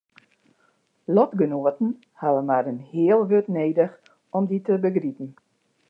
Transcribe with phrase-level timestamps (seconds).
[1.15, 1.91] Lotgenoaten
[2.21, 3.93] hawwe mar in heal wurd nedich
[4.37, 5.29] om dy te begripen.